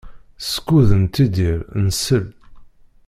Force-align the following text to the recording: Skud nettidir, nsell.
Skud 0.49 0.87
nettidir, 1.01 1.57
nsell. 1.85 2.27